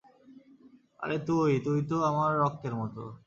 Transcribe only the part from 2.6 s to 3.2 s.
মতো।